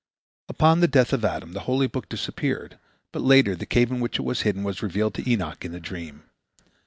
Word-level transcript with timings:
Upon 0.49 0.79
the 0.79 0.87
death 0.87 1.13
of 1.13 1.23
Adam, 1.23 1.53
the 1.53 1.59
holy 1.69 1.85
book 1.85 2.09
disappeared, 2.09 2.79
but 3.11 3.21
later 3.21 3.55
the 3.55 3.67
cave 3.67 3.91
in 3.91 3.99
which 3.99 4.17
it 4.17 4.23
was 4.25 4.41
hidden 4.41 4.63
was 4.63 4.81
revealed 4.81 5.13
to 5.13 5.29
Enoch 5.29 5.63
in 5.63 5.75
a 5.75 5.79
dream. 5.79 6.23